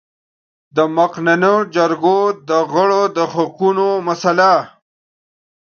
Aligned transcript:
د 0.75 0.77
مقننه 0.97 1.53
جرګو 1.75 2.19
د 2.49 2.51
غړو 2.71 3.03
د 3.15 3.19
حقونو 3.33 3.87
مسئله 4.07 4.53